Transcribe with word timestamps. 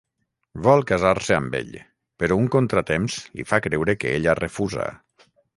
Vol 0.67 0.79
casar-se 0.91 1.35
amb 1.41 1.57
ell, 1.59 1.75
però 2.23 2.39
un 2.45 2.49
contratemps 2.57 3.21
li 3.37 3.47
fa 3.53 3.63
creure 3.69 3.99
que 4.05 4.19
ella 4.19 4.39
refusa. 4.45 4.93